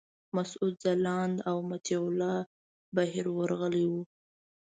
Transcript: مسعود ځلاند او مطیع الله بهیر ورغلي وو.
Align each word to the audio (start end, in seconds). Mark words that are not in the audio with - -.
مسعود 0.35 0.73
ځلاند 0.83 1.35
او 1.49 1.57
مطیع 1.71 2.01
الله 2.07 2.37
بهیر 2.95 3.25
ورغلي 3.37 3.85
وو. 3.91 4.01